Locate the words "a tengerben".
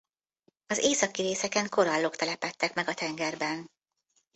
2.87-3.65